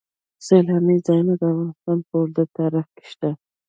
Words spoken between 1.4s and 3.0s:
افغانستان په اوږده تاریخ